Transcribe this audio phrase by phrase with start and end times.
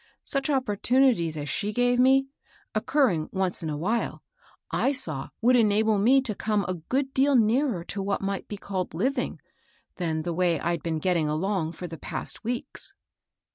[0.23, 2.25] Such opportunities as she gave me,
[2.73, 4.23] occurring once in a while,
[4.71, 8.57] I saw would enable me to come a good deal nearer to what might be
[8.57, 9.37] called living^
[9.97, 12.95] than the way I'd been getting along for the past weeks.